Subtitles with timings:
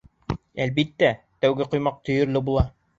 [0.65, 1.11] Әлбиттә,
[1.47, 2.71] тәүге ҡоймаҡ төйөрлө була.